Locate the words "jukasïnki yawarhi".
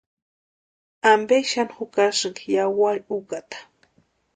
1.75-3.09